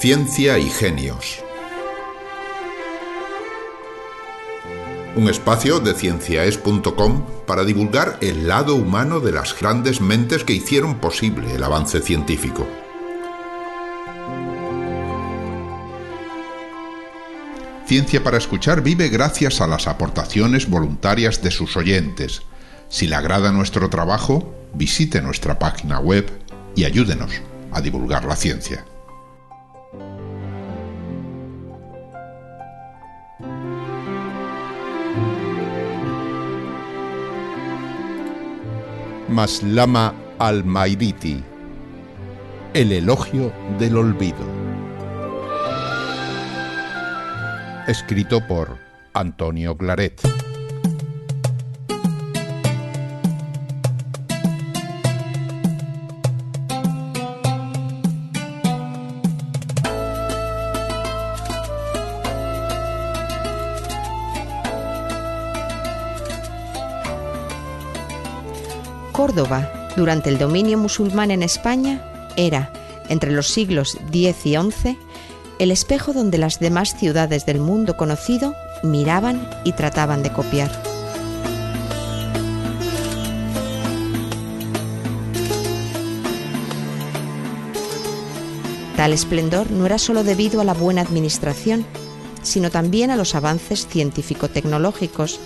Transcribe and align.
Ciencia 0.00 0.58
y 0.58 0.70
Genios. 0.70 1.44
Un 5.14 5.28
espacio 5.28 5.78
de 5.78 5.92
cienciaes.com 5.92 7.26
para 7.46 7.64
divulgar 7.64 8.16
el 8.22 8.48
lado 8.48 8.76
humano 8.76 9.20
de 9.20 9.32
las 9.32 9.60
grandes 9.60 10.00
mentes 10.00 10.42
que 10.42 10.54
hicieron 10.54 11.00
posible 11.00 11.54
el 11.54 11.62
avance 11.62 12.00
científico. 12.00 12.66
Ciencia 17.84 18.24
para 18.24 18.38
Escuchar 18.38 18.80
vive 18.80 19.10
gracias 19.10 19.60
a 19.60 19.66
las 19.66 19.86
aportaciones 19.86 20.70
voluntarias 20.70 21.42
de 21.42 21.50
sus 21.50 21.76
oyentes. 21.76 22.40
Si 22.88 23.06
le 23.06 23.16
agrada 23.16 23.52
nuestro 23.52 23.90
trabajo, 23.90 24.54
visite 24.72 25.20
nuestra 25.20 25.58
página 25.58 26.00
web 26.00 26.26
y 26.74 26.84
ayúdenos 26.84 27.32
a 27.70 27.82
divulgar 27.82 28.24
la 28.24 28.36
ciencia. 28.36 28.86
Maslama 39.30 40.14
al-Mairiti 40.38 41.42
El 42.74 42.92
elogio 42.92 43.52
del 43.78 43.96
olvido 43.96 44.60
escrito 47.90 48.46
por 48.46 48.78
Antonio 49.14 49.76
Claret. 49.76 50.20
Córdoba, 69.20 69.70
durante 69.98 70.30
el 70.30 70.38
dominio 70.38 70.78
musulmán 70.78 71.30
en 71.30 71.42
España, 71.42 72.02
era, 72.38 72.72
entre 73.10 73.32
los 73.32 73.48
siglos 73.48 73.98
X 74.10 74.46
y 74.46 74.56
XI, 74.56 74.98
el 75.58 75.70
espejo 75.70 76.14
donde 76.14 76.38
las 76.38 76.58
demás 76.58 76.96
ciudades 76.98 77.44
del 77.44 77.60
mundo 77.60 77.98
conocido 77.98 78.54
miraban 78.82 79.46
y 79.62 79.72
trataban 79.72 80.22
de 80.22 80.32
copiar. 80.32 80.70
Tal 88.96 89.12
esplendor 89.12 89.70
no 89.70 89.84
era 89.84 89.98
solo 89.98 90.24
debido 90.24 90.62
a 90.62 90.64
la 90.64 90.72
buena 90.72 91.02
administración, 91.02 91.84
sino 92.40 92.70
también 92.70 93.10
a 93.10 93.16
los 93.16 93.34
avances 93.34 93.86
científico-tecnológicos, 93.86 95.40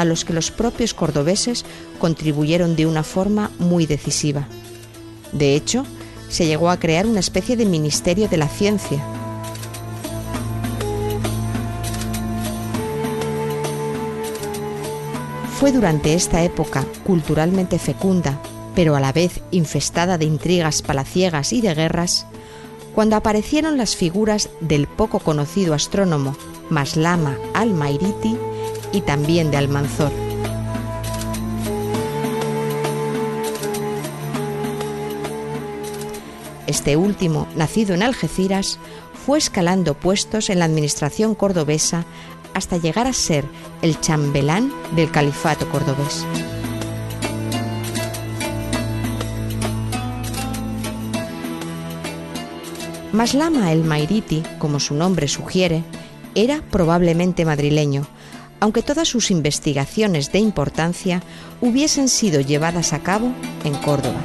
a 0.00 0.06
los 0.06 0.24
que 0.24 0.32
los 0.32 0.50
propios 0.50 0.94
cordobeses 0.94 1.66
contribuyeron 1.98 2.74
de 2.74 2.86
una 2.86 3.02
forma 3.02 3.50
muy 3.58 3.84
decisiva. 3.84 4.48
De 5.32 5.54
hecho, 5.54 5.84
se 6.30 6.46
llegó 6.46 6.70
a 6.70 6.78
crear 6.78 7.06
una 7.06 7.20
especie 7.20 7.54
de 7.54 7.66
Ministerio 7.66 8.26
de 8.26 8.38
la 8.38 8.48
Ciencia, 8.48 9.04
Fue 15.58 15.72
durante 15.72 16.14
esta 16.14 16.42
época 16.42 16.86
culturalmente 17.04 17.78
fecunda, 17.78 18.40
pero 18.74 18.96
a 18.96 19.00
la 19.00 19.12
vez 19.12 19.42
infestada 19.50 20.16
de 20.16 20.24
intrigas 20.24 20.80
palaciegas 20.80 21.52
y 21.52 21.60
de 21.60 21.74
guerras, 21.74 22.24
cuando 22.94 23.14
aparecieron 23.14 23.76
las 23.76 23.94
figuras 23.94 24.48
del 24.60 24.86
poco 24.86 25.18
conocido 25.18 25.74
astrónomo 25.74 26.34
Maslama 26.70 27.36
al-Mairiti 27.52 28.38
y 28.92 29.00
también 29.02 29.50
de 29.50 29.56
Almanzor. 29.56 30.12
Este 36.66 36.96
último, 36.96 37.48
nacido 37.56 37.94
en 37.94 38.02
Algeciras, 38.02 38.78
fue 39.26 39.38
escalando 39.38 39.94
puestos 39.94 40.50
en 40.50 40.60
la 40.60 40.64
administración 40.64 41.34
cordobesa 41.34 42.04
hasta 42.54 42.76
llegar 42.76 43.06
a 43.06 43.12
ser 43.12 43.44
el 43.82 44.00
chambelán 44.00 44.72
del 44.94 45.10
califato 45.10 45.68
cordobés. 45.68 46.24
Maslama 53.12 53.72
el 53.72 53.82
Mairiti, 53.82 54.44
como 54.58 54.78
su 54.78 54.94
nombre 54.94 55.26
sugiere, 55.26 55.82
era 56.36 56.62
probablemente 56.70 57.44
madrileño, 57.44 58.06
aunque 58.60 58.82
todas 58.82 59.08
sus 59.08 59.30
investigaciones 59.30 60.32
de 60.32 60.38
importancia 60.38 61.22
hubiesen 61.60 62.08
sido 62.08 62.40
llevadas 62.40 62.92
a 62.92 63.00
cabo 63.00 63.32
en 63.64 63.74
Córdoba. 63.74 64.20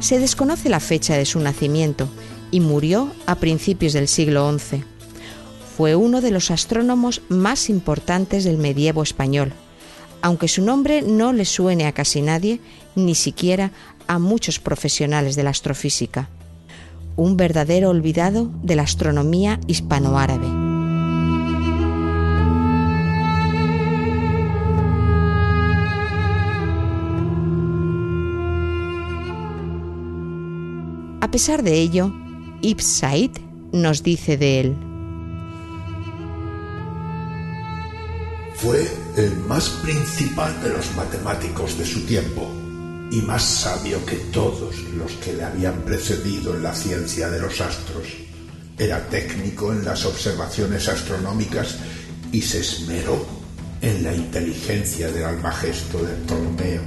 Se 0.00 0.18
desconoce 0.18 0.68
la 0.68 0.80
fecha 0.80 1.16
de 1.16 1.26
su 1.26 1.40
nacimiento 1.40 2.08
y 2.50 2.60
murió 2.60 3.12
a 3.26 3.34
principios 3.34 3.92
del 3.92 4.08
siglo 4.08 4.56
XI. 4.56 4.84
Fue 5.76 5.96
uno 5.96 6.20
de 6.20 6.30
los 6.30 6.50
astrónomos 6.50 7.22
más 7.28 7.68
importantes 7.68 8.44
del 8.44 8.56
medievo 8.56 9.02
español, 9.02 9.52
aunque 10.22 10.48
su 10.48 10.62
nombre 10.62 11.02
no 11.02 11.32
le 11.32 11.44
suene 11.44 11.86
a 11.86 11.92
casi 11.92 12.22
nadie, 12.22 12.60
ni 12.94 13.14
siquiera 13.14 13.72
a 14.06 14.18
muchos 14.18 14.58
profesionales 14.60 15.36
de 15.36 15.42
la 15.42 15.50
astrofísica. 15.50 16.30
Un 17.16 17.36
verdadero 17.36 17.90
olvidado 17.90 18.50
de 18.62 18.76
la 18.76 18.82
astronomía 18.82 19.58
hispanoárabe. 19.66 20.46
A 31.22 31.30
pesar 31.30 31.62
de 31.62 31.80
ello, 31.80 32.12
Ibn 32.62 33.32
nos 33.72 34.02
dice 34.02 34.36
de 34.36 34.60
él. 34.60 34.76
Fue 38.54 38.86
el 39.16 39.36
más 39.48 39.68
principal 39.82 40.62
de 40.62 40.70
los 40.70 40.94
matemáticos 40.94 41.76
de 41.78 41.84
su 41.84 42.06
tiempo 42.06 42.65
y 43.10 43.22
más 43.22 43.42
sabio 43.42 44.04
que 44.04 44.16
todos 44.16 44.76
los 44.96 45.12
que 45.12 45.32
le 45.32 45.44
habían 45.44 45.82
precedido 45.82 46.54
en 46.54 46.62
la 46.62 46.74
ciencia 46.74 47.30
de 47.30 47.40
los 47.40 47.60
astros. 47.60 48.08
Era 48.78 49.08
técnico 49.08 49.72
en 49.72 49.84
las 49.84 50.04
observaciones 50.04 50.88
astronómicas 50.88 51.76
y 52.32 52.42
se 52.42 52.60
esmeró 52.60 53.24
en 53.80 54.02
la 54.02 54.14
inteligencia 54.14 55.10
del 55.10 55.24
almagesto 55.24 55.98
de 55.98 56.12
Ptolomeo. 56.14 56.82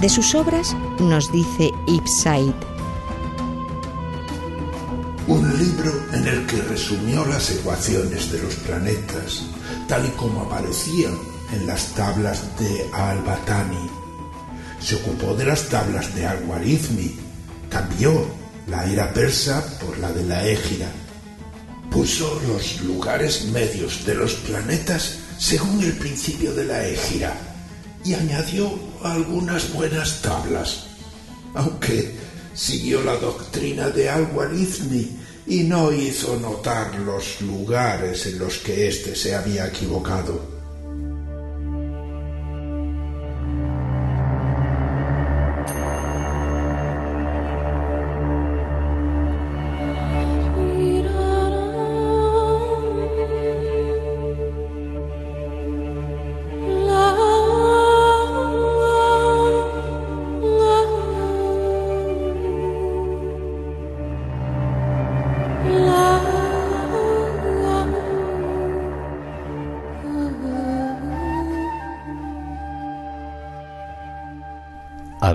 De 0.00 0.08
sus 0.08 0.34
obras 0.34 0.76
nos 1.00 1.32
dice 1.32 1.70
Ibn 1.86 2.54
Un 5.28 5.58
libro 5.58 5.92
en 6.12 6.26
el 6.26 6.46
que 6.46 6.60
resumió 6.62 7.24
las 7.24 7.50
ecuaciones 7.50 8.30
de 8.30 8.42
los 8.42 8.54
planetas, 8.56 9.44
tal 9.88 10.04
y 10.04 10.10
como 10.10 10.42
aparecían 10.42 11.35
en 11.52 11.66
las 11.66 11.94
tablas 11.94 12.42
de 12.58 12.86
Al-Batani. 12.92 13.90
Se 14.80 14.96
ocupó 14.96 15.34
de 15.34 15.46
las 15.46 15.68
tablas 15.68 16.14
de 16.14 16.26
Al-Warithmi, 16.26 17.16
cambió 17.70 18.26
la 18.66 18.84
era 18.90 19.12
persa 19.12 19.64
por 19.80 19.98
la 19.98 20.12
de 20.12 20.24
la 20.24 20.46
Égira. 20.46 20.88
Puso 21.90 22.40
los 22.48 22.80
lugares 22.82 23.46
medios 23.46 24.04
de 24.04 24.14
los 24.14 24.34
planetas 24.34 25.18
según 25.38 25.82
el 25.82 25.92
principio 25.92 26.54
de 26.54 26.64
la 26.64 26.86
Égira 26.86 27.34
y 28.04 28.14
añadió 28.14 28.72
algunas 29.02 29.72
buenas 29.72 30.22
tablas, 30.22 30.86
aunque 31.54 32.14
siguió 32.54 33.02
la 33.02 33.16
doctrina 33.16 33.90
de 33.90 34.08
Al-Warithmi 34.08 35.16
y 35.46 35.62
no 35.62 35.92
hizo 35.92 36.38
notar 36.38 36.94
los 36.96 37.40
lugares 37.40 38.26
en 38.26 38.38
los 38.38 38.58
que 38.58 38.88
éste 38.88 39.14
se 39.14 39.34
había 39.34 39.66
equivocado. 39.66 40.55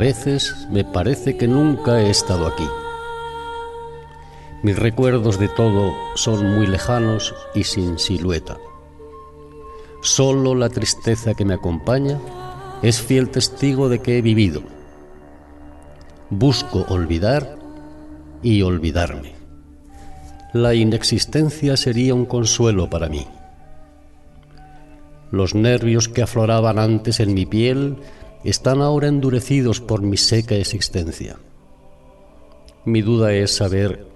Veces 0.01 0.56
me 0.71 0.83
parece 0.83 1.38
que 1.38 1.48
nunca 1.48 2.01
he 2.01 2.09
estado 2.09 2.48
aquí. 2.48 2.68
Mis 4.63 4.75
recuerdos 4.75 5.38
de 5.38 5.48
todo 5.48 5.94
son 6.15 6.56
muy 6.56 6.65
lejanos 6.65 7.36
y 7.53 7.65
sin 7.65 8.00
silueta. 8.00 8.57
Solo 10.01 10.56
la 10.56 10.69
tristeza 10.69 11.36
que 11.36 11.45
me 11.45 11.53
acompaña 11.53 12.18
es 12.81 13.00
fiel 13.00 13.30
testigo 13.30 13.89
de 13.89 14.00
que 14.00 14.18
he 14.18 14.24
vivido. 14.24 14.63
Busco 16.31 16.83
olvidar 16.89 17.59
y 18.42 18.63
olvidarme. 18.63 19.36
La 20.51 20.74
inexistencia 20.74 21.77
sería 21.77 22.15
un 22.15 22.25
consuelo 22.25 22.89
para 22.89 23.07
mí. 23.07 23.27
Los 25.30 25.53
nervios 25.53 26.09
que 26.09 26.24
afloraban 26.24 26.80
antes 26.80 27.19
en 27.19 27.36
mi 27.36 27.45
piel 27.45 27.98
están 28.43 28.81
ahora 28.81 29.07
endurecidos 29.07 29.79
por 29.79 30.01
mi 30.01 30.17
seca 30.17 30.55
existencia. 30.55 31.38
Mi 32.85 33.01
duda 33.01 33.33
es 33.33 33.55
saber 33.55 34.07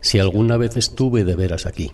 si 0.00 0.18
alguna 0.18 0.56
vez 0.56 0.76
estuve 0.76 1.24
de 1.24 1.36
veras 1.36 1.66
aquí. 1.66 1.92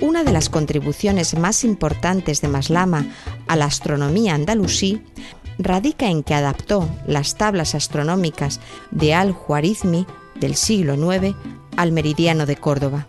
Una 0.00 0.22
de 0.22 0.32
las 0.32 0.48
contribuciones 0.48 1.36
más 1.36 1.64
importantes 1.64 2.40
de 2.40 2.46
Maslama 2.46 3.06
a 3.48 3.56
la 3.56 3.64
astronomía 3.64 4.34
andalusí 4.34 5.02
radica 5.58 6.06
en 6.06 6.22
que 6.22 6.34
adaptó 6.34 6.88
las 7.06 7.36
tablas 7.36 7.74
astronómicas 7.74 8.60
de 8.92 9.14
Al-Juarizmi 9.14 10.06
del 10.36 10.54
siglo 10.54 10.94
IX 10.94 11.34
al 11.76 11.92
meridiano 11.92 12.46
de 12.46 12.56
Córdoba. 12.56 13.06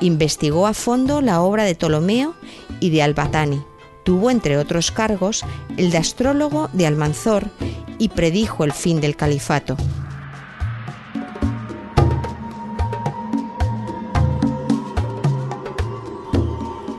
Investigó 0.00 0.66
a 0.66 0.74
fondo 0.74 1.20
la 1.20 1.40
obra 1.40 1.64
de 1.64 1.74
Ptolomeo 1.74 2.34
y 2.80 2.90
de 2.90 3.02
Albatani. 3.02 3.62
Tuvo, 4.04 4.30
entre 4.30 4.58
otros 4.58 4.90
cargos, 4.90 5.44
el 5.76 5.90
de 5.90 5.98
astrólogo 5.98 6.68
de 6.72 6.86
Almanzor 6.86 7.50
y 7.98 8.10
predijo 8.10 8.64
el 8.64 8.72
fin 8.72 9.00
del 9.00 9.16
califato. 9.16 9.76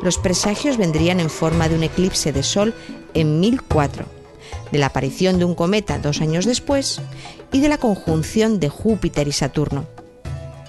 Los 0.07 0.17
presagios 0.17 0.77
vendrían 0.77 1.19
en 1.19 1.29
forma 1.29 1.67
de 1.67 1.75
un 1.75 1.83
eclipse 1.83 2.31
de 2.31 2.41
sol 2.41 2.73
en 3.13 3.41
1004, 3.41 4.05
de 4.71 4.77
la 4.77 4.87
aparición 4.87 5.39
de 5.39 5.45
un 5.45 5.55
cometa 5.55 5.99
dos 5.99 6.21
años 6.21 6.45
después 6.45 7.01
y 7.51 7.61
de 7.61 7.69
la 7.69 7.77
conjunción 7.77 8.59
de 8.59 8.69
Júpiter 8.69 9.27
y 9.27 9.31
Saturno. 9.31 9.85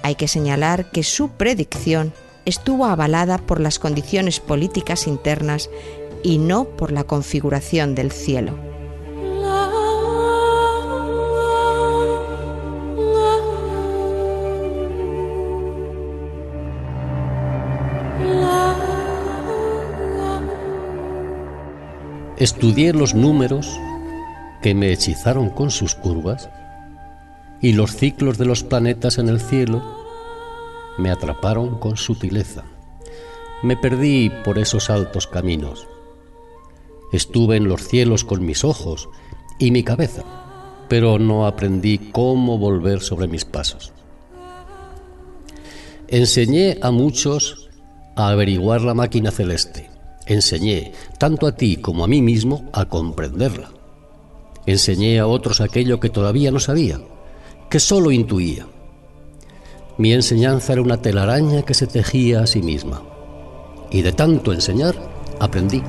Hay 0.02 0.14
que 0.14 0.28
señalar 0.28 0.90
que 0.90 1.02
su 1.02 1.30
predicción 1.30 2.12
estuvo 2.44 2.86
avalada 2.86 3.38
por 3.38 3.60
las 3.60 3.78
condiciones 3.78 4.40
políticas 4.40 5.06
internas 5.06 5.68
y 6.22 6.38
no 6.38 6.64
por 6.64 6.92
la 6.92 7.04
configuración 7.04 7.94
del 7.94 8.10
cielo. 8.10 8.67
Estudié 22.38 22.93
los 22.93 23.17
números 23.17 23.69
que 24.62 24.73
me 24.73 24.93
hechizaron 24.93 25.50
con 25.50 25.73
sus 25.73 25.96
curvas 25.96 26.49
y 27.61 27.73
los 27.73 27.96
ciclos 27.96 28.38
de 28.38 28.44
los 28.44 28.62
planetas 28.62 29.19
en 29.19 29.29
el 29.29 29.40
cielo 29.40 29.82
me 30.99 31.11
atraparon 31.11 31.81
con 31.81 31.96
sutileza. 31.96 32.62
Me 33.64 33.76
perdí 33.76 34.31
por 34.44 34.61
esos 34.61 34.88
altos 34.88 35.26
caminos. 35.26 35.88
Estuve 37.12 37.56
en 37.56 37.67
los 37.67 37.88
cielos 37.88 38.23
con 38.23 38.46
mis 38.46 38.62
ojos 38.62 39.08
y 39.58 39.73
mi 39.73 39.82
cabeza, 39.82 40.23
pero 40.88 41.19
no 41.19 41.44
aprendí 41.44 41.99
cómo 42.12 42.56
volver 42.56 43.00
sobre 43.00 43.26
mis 43.26 43.44
pasos. 43.44 43.93
Enseñé 46.06 46.79
a 46.82 46.93
muchos 46.93 47.69
a 48.14 48.29
averiguar 48.29 48.82
la 48.82 48.94
máquina 48.94 49.32
celeste. 49.32 49.88
Enseñé, 50.28 50.92
tanto 51.16 51.46
a 51.46 51.52
ti 51.52 51.78
como 51.78 52.04
a 52.04 52.06
mí 52.06 52.20
mismo, 52.20 52.69
a 52.75 52.84
comprenderla. 52.84 53.70
Enseñé 54.66 55.19
a 55.19 55.26
otros 55.26 55.62
aquello 55.62 56.00
que 56.00 56.10
todavía 56.10 56.50
no 56.50 56.60
sabía, 56.60 57.00
que 57.70 57.80
solo 57.80 58.10
intuía. 58.10 58.66
Mi 59.96 60.12
enseñanza 60.12 60.75
era 60.75 60.82
una 60.82 61.00
telaraña 61.00 61.62
que 61.62 61.72
se 61.72 61.86
tejía 61.86 62.42
a 62.42 62.46
sí 62.46 62.60
misma. 62.60 63.02
Y 63.90 64.02
de 64.02 64.12
tanto 64.12 64.52
enseñar, 64.52 64.94
aprendí. 65.40 65.82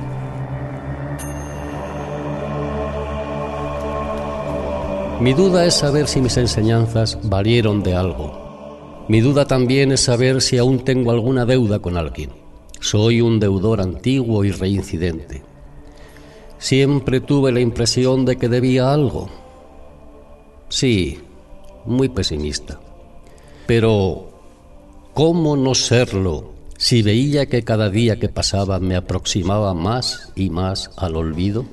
Mi 5.20 5.34
duda 5.34 5.66
es 5.66 5.74
saber 5.74 6.08
si 6.08 6.22
mis 6.22 6.38
enseñanzas 6.38 7.18
valieron 7.24 7.82
de 7.82 7.94
algo. 7.94 9.04
Mi 9.06 9.20
duda 9.20 9.44
también 9.44 9.92
es 9.92 10.00
saber 10.00 10.40
si 10.40 10.56
aún 10.56 10.78
tengo 10.82 11.10
alguna 11.10 11.44
deuda 11.44 11.80
con 11.80 11.98
alguien. 11.98 12.39
Soy 12.80 13.20
un 13.20 13.38
deudor 13.38 13.80
antiguo 13.80 14.44
y 14.44 14.52
reincidente. 14.52 15.42
Siempre 16.58 17.20
tuve 17.20 17.52
la 17.52 17.60
impresión 17.60 18.24
de 18.24 18.36
que 18.36 18.48
debía 18.48 18.92
algo. 18.92 19.28
Sí, 20.68 21.18
muy 21.84 22.08
pesimista. 22.08 22.80
Pero, 23.66 24.30
¿cómo 25.14 25.56
no 25.56 25.74
serlo 25.74 26.52
si 26.76 27.02
veía 27.02 27.46
que 27.46 27.62
cada 27.62 27.90
día 27.90 28.18
que 28.18 28.28
pasaba 28.28 28.80
me 28.80 28.96
aproximaba 28.96 29.74
más 29.74 30.32
y 30.34 30.50
más 30.50 30.90
al 30.96 31.16
olvido? 31.16 31.66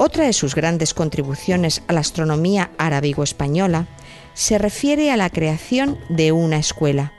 Otra 0.00 0.26
de 0.26 0.32
sus 0.32 0.54
grandes 0.54 0.94
contribuciones 0.94 1.82
a 1.88 1.92
la 1.92 2.00
astronomía 2.00 2.70
arábigo-española 2.78 3.88
se 4.32 4.56
refiere 4.56 5.10
a 5.10 5.16
la 5.16 5.28
creación 5.28 5.98
de 6.08 6.30
una 6.30 6.58
escuela. 6.58 7.12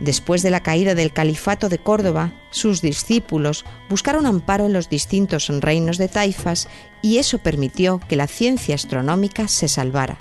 Después 0.00 0.42
de 0.42 0.50
la 0.50 0.62
caída 0.62 0.94
del 0.94 1.12
califato 1.12 1.68
de 1.68 1.78
Córdoba, 1.78 2.32
sus 2.50 2.80
discípulos 2.80 3.66
buscaron 3.90 4.24
amparo 4.24 4.64
en 4.64 4.72
los 4.72 4.88
distintos 4.88 5.48
reinos 5.48 5.98
de 5.98 6.08
taifas 6.08 6.68
y 7.02 7.18
eso 7.18 7.38
permitió 7.38 8.00
que 8.08 8.16
la 8.16 8.26
ciencia 8.26 8.74
astronómica 8.74 9.46
se 9.46 9.68
salvara. 9.68 10.16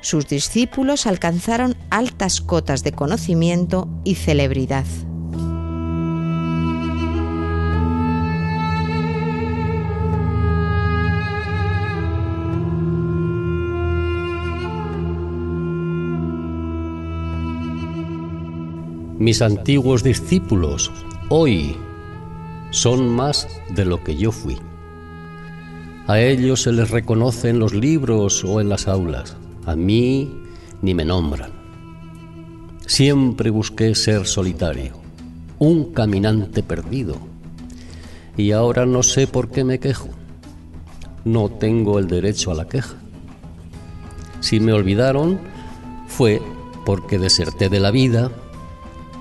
Sus 0.00 0.28
discípulos 0.28 1.06
alcanzaron 1.06 1.76
altas 1.90 2.40
cotas 2.40 2.82
de 2.84 2.92
conocimiento 2.92 3.88
y 4.04 4.14
celebridad. 4.14 4.84
Mis 19.24 19.40
antiguos 19.40 20.02
discípulos 20.02 20.92
hoy 21.30 21.78
son 22.72 23.08
más 23.08 23.48
de 23.70 23.86
lo 23.86 24.04
que 24.04 24.16
yo 24.16 24.30
fui. 24.30 24.58
A 26.06 26.20
ellos 26.20 26.60
se 26.60 26.72
les 26.72 26.90
reconoce 26.90 27.48
en 27.48 27.58
los 27.58 27.72
libros 27.72 28.44
o 28.44 28.60
en 28.60 28.68
las 28.68 28.86
aulas, 28.86 29.34
a 29.64 29.76
mí 29.76 30.30
ni 30.82 30.92
me 30.92 31.06
nombran. 31.06 31.52
Siempre 32.84 33.48
busqué 33.48 33.94
ser 33.94 34.26
solitario, 34.26 34.92
un 35.58 35.94
caminante 35.94 36.62
perdido, 36.62 37.16
y 38.36 38.52
ahora 38.52 38.84
no 38.84 39.02
sé 39.02 39.26
por 39.26 39.48
qué 39.48 39.64
me 39.64 39.78
quejo. 39.78 40.10
No 41.24 41.48
tengo 41.48 41.98
el 41.98 42.08
derecho 42.08 42.50
a 42.50 42.54
la 42.54 42.68
queja. 42.68 42.96
Si 44.40 44.60
me 44.60 44.74
olvidaron, 44.74 45.40
fue 46.08 46.42
porque 46.84 47.18
deserté 47.18 47.70
de 47.70 47.80
la 47.80 47.90
vida 47.90 48.30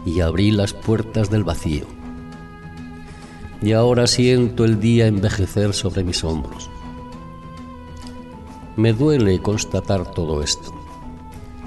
y 0.06 0.20
abrí 0.22 0.52
las 0.52 0.74
puertas 0.74 1.30
del 1.30 1.44
vacío. 1.44 1.86
Y 3.62 3.72
ahora 3.72 4.08
siento 4.08 4.66
el 4.66 4.80
día 4.80 5.08
envejecer 5.08 5.74
sobre 5.74 6.04
mis 6.04 6.24
hombros. 6.24 6.70
Me 8.76 8.92
duele 8.92 9.40
constatar 9.42 10.12
todo 10.12 10.42
esto. 10.42 10.74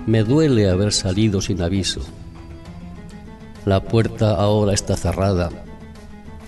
Me 0.06 0.22
duele 0.22 0.68
haber 0.68 0.92
salido 0.92 1.40
sin 1.40 1.62
aviso. 1.62 2.00
La 3.64 3.82
puerta 3.82 4.34
ahora 4.34 4.74
está 4.74 4.96
cerrada 4.96 5.50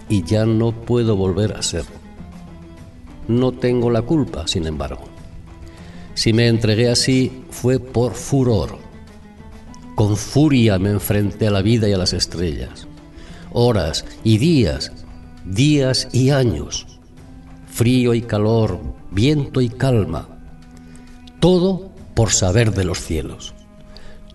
y 0.09 0.23
ya 0.23 0.45
no 0.45 0.73
puedo 0.73 1.17
volver 1.17 1.55
a 1.55 1.63
ser. 1.63 1.85
No 3.27 3.53
tengo 3.53 3.91
la 3.91 4.03
culpa, 4.03 4.47
sin 4.47 4.67
embargo. 4.67 5.05
Si 6.15 6.33
me 6.33 6.49
entregué 6.49 6.91
así 6.91 7.45
fue 7.51 7.79
por 7.79 8.15
furor 8.15 8.88
con 9.99 10.17
furia 10.17 10.79
me 10.79 10.91
enfrenté 10.91 11.49
a 11.49 11.51
la 11.51 11.61
vida 11.61 11.89
y 11.89 11.93
a 11.93 11.99
las 11.99 12.13
estrellas. 12.13 12.87
Horas 13.53 14.05
y 14.23 14.39
días 14.39 14.93
días 15.45 16.07
y 16.13 16.31
años, 16.31 16.87
frío 17.67 18.15
y 18.15 18.23
calor, 18.23 18.79
viento 19.11 19.61
y 19.61 19.69
calma, 19.69 20.29
todo 21.41 21.91
por 22.15 22.31
saber 22.31 22.73
de 22.75 22.85
los 22.85 23.01
cielos, 23.01 23.55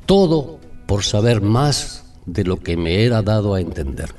todo 0.05 0.59
por 0.85 1.05
saber 1.05 1.39
más 1.39 2.03
de 2.25 2.43
lo 2.43 2.57
que 2.57 2.75
me 2.75 3.05
era 3.05 3.21
dado 3.21 3.53
a 3.53 3.61
entender. 3.61 4.09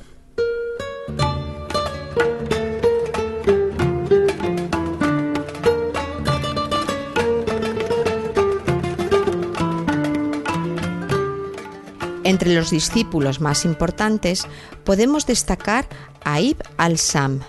Los 12.65 12.71
discípulos 12.71 13.43
más 13.43 13.67
importantes 13.67 14.47
podemos 14.85 15.27
destacar 15.27 15.87
a 16.25 16.41
Ibn 16.41 16.63
al-Sam. 16.79 17.41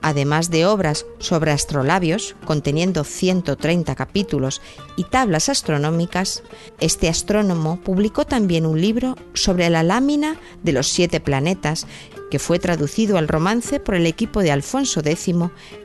Además 0.00 0.48
de 0.48 0.64
obras 0.64 1.04
sobre 1.18 1.50
astrolabios, 1.50 2.34
conteniendo 2.46 3.04
130 3.04 3.94
capítulos 3.94 4.62
y 4.96 5.04
tablas 5.04 5.50
astronómicas, 5.50 6.42
este 6.80 7.10
astrónomo 7.10 7.78
publicó 7.82 8.24
también 8.24 8.64
un 8.64 8.80
libro 8.80 9.18
sobre 9.34 9.68
la 9.68 9.82
lámina 9.82 10.38
de 10.62 10.72
los 10.72 10.88
siete 10.88 11.20
planetas, 11.20 11.86
que 12.30 12.38
fue 12.38 12.58
traducido 12.58 13.18
al 13.18 13.28
romance 13.28 13.80
por 13.80 13.96
el 13.96 14.06
equipo 14.06 14.40
de 14.40 14.50
Alfonso 14.50 15.00
X 15.00 15.28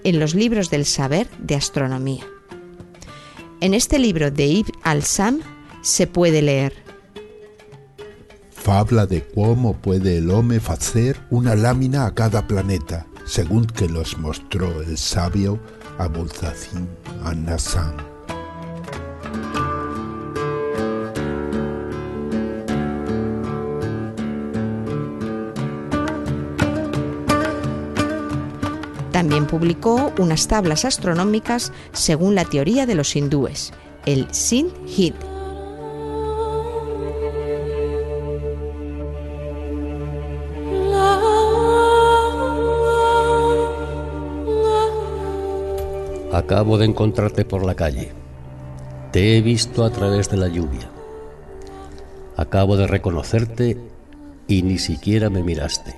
en 0.06 0.20
los 0.22 0.36
libros 0.36 0.70
del 0.70 0.86
saber 0.86 1.28
de 1.38 1.56
astronomía. 1.56 2.26
En 3.60 3.74
este 3.74 4.00
libro 4.00 4.32
de 4.32 4.46
Ibn 4.46 4.72
al-Sam 4.84 5.42
se 5.82 6.08
puede 6.08 6.42
leer 6.42 6.87
Fabla 8.68 9.06
de 9.06 9.26
cómo 9.26 9.78
puede 9.78 10.18
el 10.18 10.30
hombre 10.30 10.60
hacer 10.68 11.18
una 11.30 11.56
lámina 11.56 12.06
a 12.06 12.14
cada 12.14 12.48
planeta, 12.48 13.08
según 13.26 13.66
que 13.66 13.88
los 13.88 14.18
mostró 14.18 14.82
el 14.82 14.98
sabio 14.98 15.58
Abulzacín 15.98 16.90
Anasán. 17.24 17.96
También 29.14 29.48
publicó 29.48 30.12
unas 30.20 30.50
tablas 30.50 30.84
astronómicas 30.84 31.72
según 31.94 32.36
la 32.36 32.44
teoría 32.44 32.86
de 32.86 32.96
los 32.96 33.16
hindúes, 33.16 33.72
el 34.06 34.28
Sin 34.32 34.74
Hid. 34.86 35.14
Acabo 46.58 46.80
de 46.80 46.86
encontrarte 46.86 47.46
por 47.46 47.64
la 47.64 47.76
calle. 47.76 48.12
Te 49.12 49.38
he 49.38 49.42
visto 49.42 49.86
a 49.86 49.92
través 49.92 50.28
de 50.32 50.38
la 50.38 50.48
lluvia. 50.48 50.90
Acabo 52.36 52.78
de 52.78 52.88
reconocerte 52.88 53.78
y 54.48 54.64
ni 54.64 54.80
siquiera 54.80 55.30
me 55.30 55.44
miraste. 55.44 55.96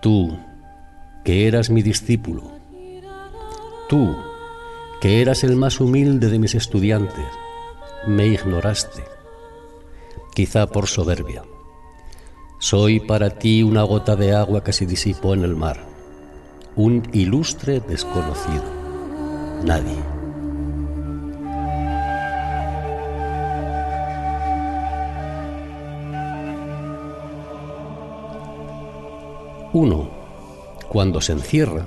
Tú, 0.00 0.36
que 1.24 1.46
eras 1.46 1.70
mi 1.70 1.82
discípulo. 1.82 2.50
Tú, 3.88 4.16
que 5.00 5.22
eras 5.22 5.44
el 5.44 5.54
más 5.54 5.78
humilde 5.78 6.28
de 6.28 6.40
mis 6.40 6.56
estudiantes, 6.56 7.26
me 8.08 8.26
ignoraste, 8.26 9.04
quizá 10.34 10.66
por 10.66 10.88
soberbia. 10.88 11.44
Soy 12.58 12.98
para 12.98 13.38
ti 13.38 13.62
una 13.62 13.84
gota 13.84 14.16
de 14.16 14.34
agua 14.34 14.64
que 14.64 14.72
se 14.72 14.84
disipó 14.84 15.32
en 15.32 15.44
el 15.44 15.54
mar 15.54 15.93
un 16.76 17.08
ilustre 17.12 17.80
desconocido. 17.80 18.64
Nadie. 19.64 19.96
Uno, 29.72 30.08
cuando 30.88 31.20
se 31.20 31.32
encierra, 31.32 31.86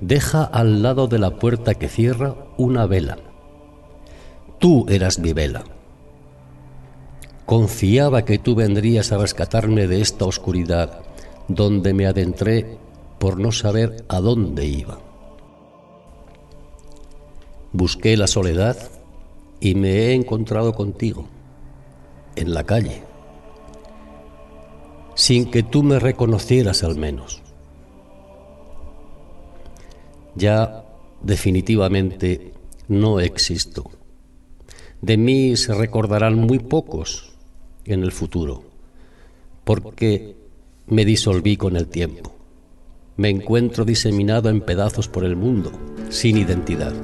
deja 0.00 0.44
al 0.44 0.82
lado 0.82 1.06
de 1.08 1.18
la 1.18 1.36
puerta 1.36 1.74
que 1.74 1.88
cierra 1.88 2.34
una 2.56 2.86
vela. 2.86 3.18
Tú 4.58 4.86
eras 4.88 5.18
mi 5.18 5.32
vela. 5.32 5.64
Confiaba 7.46 8.24
que 8.24 8.38
tú 8.38 8.54
vendrías 8.54 9.10
a 9.12 9.18
rescatarme 9.18 9.86
de 9.86 10.02
esta 10.02 10.26
oscuridad 10.26 11.02
donde 11.48 11.94
me 11.94 12.06
adentré 12.06 12.78
por 13.20 13.38
no 13.38 13.52
saber 13.52 14.02
a 14.08 14.18
dónde 14.18 14.64
iba. 14.64 14.98
Busqué 17.70 18.16
la 18.16 18.26
soledad 18.26 18.78
y 19.60 19.74
me 19.74 19.90
he 19.90 20.14
encontrado 20.14 20.72
contigo, 20.72 21.28
en 22.34 22.54
la 22.54 22.64
calle, 22.64 23.02
sin 25.14 25.50
que 25.50 25.62
tú 25.62 25.82
me 25.82 25.98
reconocieras 25.98 26.82
al 26.82 26.96
menos. 26.96 27.42
Ya 30.34 30.86
definitivamente 31.20 32.54
no 32.88 33.20
existo. 33.20 33.90
De 35.02 35.18
mí 35.18 35.58
se 35.58 35.74
recordarán 35.74 36.36
muy 36.36 36.58
pocos 36.58 37.34
en 37.84 38.02
el 38.02 38.12
futuro, 38.12 38.62
porque 39.64 40.36
me 40.86 41.04
disolví 41.04 41.58
con 41.58 41.76
el 41.76 41.86
tiempo 41.88 42.39
me 43.20 43.28
encuentro 43.28 43.84
diseminado 43.84 44.48
en 44.48 44.62
pedazos 44.62 45.06
por 45.06 45.24
el 45.24 45.36
mundo, 45.36 45.70
sin 46.08 46.38
identidad. 46.38 46.94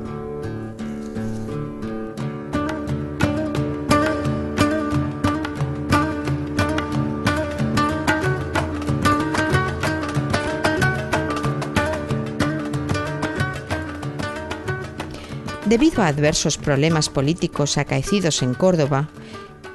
Debido 15.67 16.01
a 16.01 16.07
adversos 16.07 16.57
problemas 16.57 17.11
políticos 17.11 17.77
acaecidos 17.77 18.41
en 18.41 18.55
Córdoba, 18.55 19.11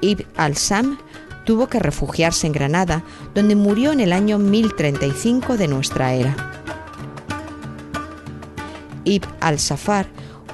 Ibn 0.01 0.25
al-Sam 0.37 0.97
tuvo 1.45 1.67
que 1.67 1.79
refugiarse 1.79 2.47
en 2.47 2.53
Granada, 2.53 3.03
donde 3.33 3.55
murió 3.55 3.91
en 3.91 3.99
el 3.99 4.13
año 4.13 4.37
1035 4.37 5.57
de 5.57 5.67
nuestra 5.67 6.13
era. 6.13 6.35
Ibn 9.03 9.29
al-Safar 9.39 10.07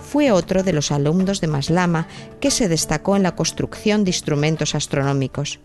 fue 0.09 0.31
otro 0.31 0.63
de 0.63 0.73
los 0.73 0.91
alumnos 0.91 1.41
de 1.41 1.47
Maslama 1.47 2.07
que 2.39 2.49
se 2.49 2.69
destacó 2.69 3.15
en 3.15 3.23
la 3.23 3.35
construcción 3.35 4.03
de 4.03 4.11
instrumentos 4.11 4.73
astronómicos. 4.73 5.59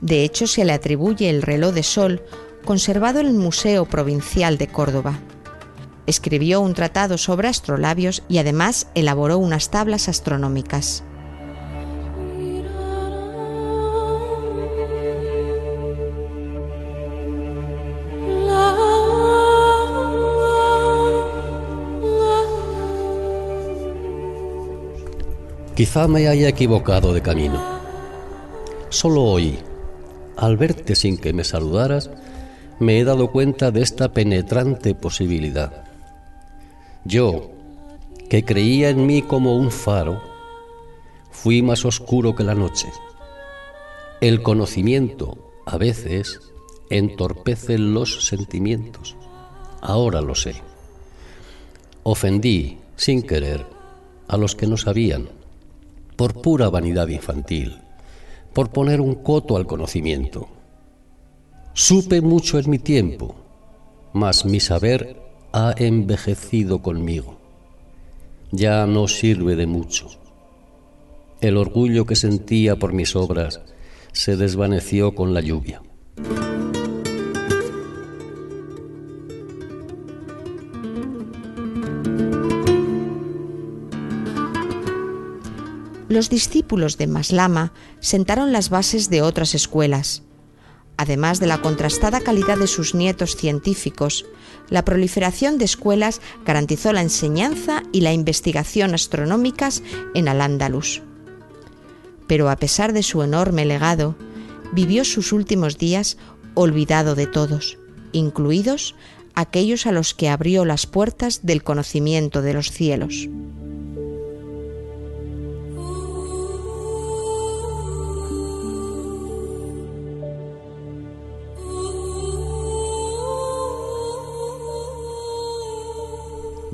De 0.00 0.22
hecho, 0.22 0.46
se 0.46 0.64
le 0.64 0.72
atribuye 0.72 1.28
el 1.28 1.42
reloj 1.42 1.74
de 1.74 1.82
sol 1.82 2.22
conservado 2.64 3.18
en 3.20 3.26
el 3.26 3.34
Museo 3.34 3.84
Provincial 3.86 4.58
de 4.58 4.68
Córdoba. 4.68 5.18
Escribió 6.06 6.60
un 6.60 6.74
tratado 6.74 7.18
sobre 7.18 7.48
astrolabios 7.48 8.22
y 8.28 8.38
además 8.38 8.86
elaboró 8.94 9.38
unas 9.38 9.70
tablas 9.70 10.08
astronómicas. 10.08 11.02
Quizá 25.78 26.08
me 26.08 26.26
haya 26.26 26.48
equivocado 26.48 27.14
de 27.14 27.22
camino. 27.22 27.62
Solo 28.88 29.22
hoy, 29.22 29.60
al 30.36 30.56
verte 30.56 30.96
sin 30.96 31.16
que 31.16 31.32
me 31.32 31.44
saludaras, 31.44 32.10
me 32.80 32.98
he 32.98 33.04
dado 33.04 33.30
cuenta 33.30 33.70
de 33.70 33.82
esta 33.82 34.12
penetrante 34.12 34.96
posibilidad. 34.96 35.84
Yo, 37.04 37.52
que 38.28 38.44
creía 38.44 38.88
en 38.88 39.06
mí 39.06 39.22
como 39.22 39.54
un 39.54 39.70
faro, 39.70 40.20
fui 41.30 41.62
más 41.62 41.84
oscuro 41.84 42.34
que 42.34 42.42
la 42.42 42.56
noche. 42.56 42.88
El 44.20 44.42
conocimiento, 44.42 45.52
a 45.64 45.78
veces, 45.78 46.40
entorpece 46.90 47.78
los 47.78 48.26
sentimientos. 48.26 49.14
Ahora 49.80 50.22
lo 50.22 50.34
sé. 50.34 50.60
Ofendí, 52.02 52.80
sin 52.96 53.22
querer, 53.22 53.64
a 54.26 54.36
los 54.36 54.56
que 54.56 54.66
no 54.66 54.76
sabían 54.76 55.37
por 56.18 56.42
pura 56.42 56.68
vanidad 56.68 57.06
infantil, 57.06 57.78
por 58.52 58.70
poner 58.70 59.00
un 59.00 59.14
coto 59.14 59.56
al 59.56 59.66
conocimiento. 59.66 60.48
Supe 61.74 62.20
mucho 62.20 62.58
en 62.58 62.68
mi 62.68 62.80
tiempo, 62.80 63.36
mas 64.12 64.44
mi 64.44 64.58
saber 64.58 65.22
ha 65.52 65.72
envejecido 65.76 66.82
conmigo. 66.82 67.38
Ya 68.50 68.84
no 68.86 69.06
sirve 69.06 69.54
de 69.54 69.68
mucho. 69.68 70.08
El 71.40 71.56
orgullo 71.56 72.04
que 72.04 72.16
sentía 72.16 72.74
por 72.74 72.92
mis 72.92 73.14
obras 73.14 73.60
se 74.10 74.36
desvaneció 74.36 75.14
con 75.14 75.34
la 75.34 75.40
lluvia. 75.40 75.82
Los 86.18 86.30
discípulos 86.30 86.98
de 86.98 87.06
Maslama 87.06 87.72
sentaron 88.00 88.50
las 88.50 88.70
bases 88.70 89.08
de 89.08 89.22
otras 89.22 89.54
escuelas. 89.54 90.24
Además 90.96 91.38
de 91.38 91.46
la 91.46 91.62
contrastada 91.62 92.20
calidad 92.20 92.58
de 92.58 92.66
sus 92.66 92.92
nietos 92.92 93.36
científicos, 93.36 94.26
la 94.68 94.84
proliferación 94.84 95.58
de 95.58 95.64
escuelas 95.64 96.20
garantizó 96.44 96.92
la 96.92 97.02
enseñanza 97.02 97.84
y 97.92 98.00
la 98.00 98.12
investigación 98.12 98.94
astronómicas 98.94 99.84
en 100.12 100.26
Al-Ándalus. 100.26 101.02
Pero 102.26 102.50
a 102.50 102.56
pesar 102.56 102.92
de 102.92 103.04
su 103.04 103.22
enorme 103.22 103.64
legado, 103.64 104.16
vivió 104.72 105.04
sus 105.04 105.30
últimos 105.32 105.78
días 105.78 106.18
olvidado 106.54 107.14
de 107.14 107.28
todos, 107.28 107.78
incluidos 108.10 108.96
aquellos 109.36 109.86
a 109.86 109.92
los 109.92 110.14
que 110.14 110.30
abrió 110.30 110.64
las 110.64 110.88
puertas 110.88 111.46
del 111.46 111.62
conocimiento 111.62 112.42
de 112.42 112.54
los 112.54 112.72
cielos. 112.72 113.28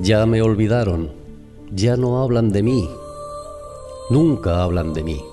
Ya 0.05 0.23
me 0.27 0.43
olvidaron, 0.43 1.11
ya 1.71 1.97
no 1.97 2.21
hablan 2.21 2.51
de 2.51 2.61
mí, 2.61 2.87
nunca 4.11 4.61
hablan 4.61 4.93
de 4.93 5.01
mí. 5.01 5.25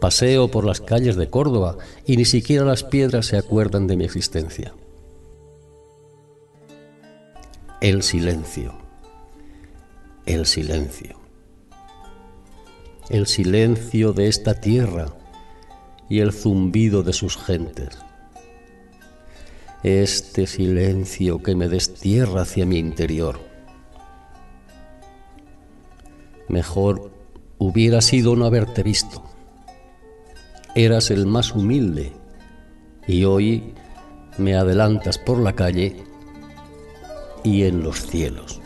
Paseo 0.00 0.48
por 0.48 0.64
las 0.64 0.80
calles 0.80 1.14
de 1.14 1.30
Córdoba 1.30 1.78
y 2.04 2.16
ni 2.16 2.24
siquiera 2.24 2.64
las 2.64 2.82
piedras 2.82 3.26
se 3.26 3.36
acuerdan 3.38 3.86
de 3.86 3.96
mi 3.96 4.04
existencia. 4.04 4.74
El 7.80 8.02
silencio, 8.02 8.74
el 10.26 10.46
silencio, 10.46 11.16
el 13.10 13.28
silencio 13.28 14.12
de 14.12 14.26
esta 14.26 14.54
tierra 14.54 15.14
y 16.08 16.18
el 16.18 16.32
zumbido 16.32 17.04
de 17.04 17.12
sus 17.12 17.36
gentes. 17.36 17.96
Este 19.84 20.48
silencio 20.48 21.40
que 21.44 21.54
me 21.54 21.68
destierra 21.68 22.42
hacia 22.42 22.66
mi 22.66 22.78
interior 22.78 23.47
Mejor 26.48 27.10
hubiera 27.58 28.00
sido 28.00 28.36
no 28.36 28.46
haberte 28.46 28.82
visto. 28.82 29.22
Eras 30.74 31.10
el 31.10 31.26
más 31.26 31.54
humilde 31.54 32.12
y 33.06 33.24
hoy 33.24 33.74
me 34.38 34.56
adelantas 34.56 35.18
por 35.18 35.38
la 35.38 35.54
calle 35.54 35.96
y 37.42 37.64
en 37.64 37.82
los 37.82 38.06
cielos. 38.06 38.60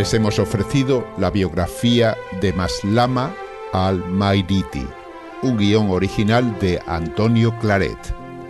Les 0.00 0.14
hemos 0.14 0.38
ofrecido 0.38 1.06
la 1.18 1.30
biografía 1.30 2.16
de 2.40 2.54
Maslama 2.54 3.34
al-Mairiti, 3.74 4.86
un 5.42 5.58
guion 5.58 5.90
original 5.90 6.58
de 6.58 6.80
Antonio 6.86 7.54
Claret, 7.58 7.98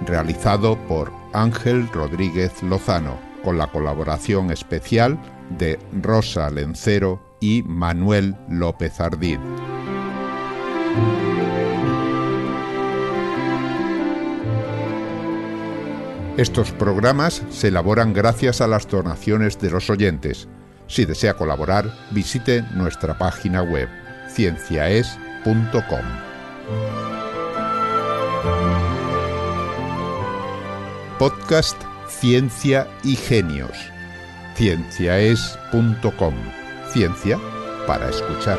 realizado 0.07 0.79
por 0.87 1.11
Ángel 1.33 1.89
Rodríguez 1.89 2.63
Lozano, 2.63 3.19
con 3.43 3.59
la 3.59 3.67
colaboración 3.67 4.53
especial 4.53 5.19
de 5.59 5.77
Rosa 6.01 6.49
Lencero 6.51 7.21
y 7.41 7.65
Manuel 7.65 8.37
López 8.49 9.01
Ardid. 9.01 9.41
Estos 16.37 16.71
programas 16.71 17.43
se 17.51 17.69
elaboran 17.69 18.13
gracias 18.13 18.61
a 18.61 18.69
las 18.69 18.87
donaciones 18.87 19.59
de 19.59 19.71
los 19.71 19.91
oyentes 19.91 20.49
si 20.91 21.05
desea 21.05 21.35
colaborar, 21.35 21.91
visite 22.11 22.63
nuestra 22.75 23.17
página 23.17 23.63
web 23.63 23.89
cienciaes.com. 24.29 26.05
Podcast 31.19 31.81
Ciencia 32.09 32.89
y 33.05 33.15
Genios. 33.15 33.77
cienciaes.com. 34.57 36.35
Ciencia 36.93 37.39
para 37.87 38.09
escuchar. 38.09 38.59